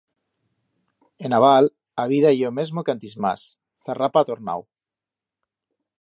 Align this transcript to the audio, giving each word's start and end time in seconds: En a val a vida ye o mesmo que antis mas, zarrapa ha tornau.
En 1.29 1.35
a 1.39 1.41
val 1.43 1.69
a 2.03 2.07
vida 2.13 2.31
ye 2.37 2.49
o 2.51 2.53
mesmo 2.61 2.85
que 2.87 2.93
antis 2.95 3.15
mas, 3.27 3.45
zarrapa 3.87 4.21
ha 4.25 4.29
tornau. 4.31 4.67